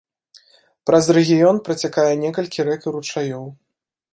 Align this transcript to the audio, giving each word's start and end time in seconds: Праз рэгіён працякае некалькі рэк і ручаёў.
Праз 0.89 1.05
рэгіён 1.17 1.61
працякае 1.67 2.07
некалькі 2.25 2.67
рэк 2.71 2.81
і 2.89 2.95
ручаёў. 2.97 3.45